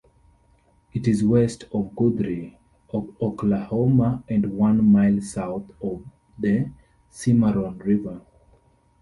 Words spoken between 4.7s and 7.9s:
mile south of the Cimarron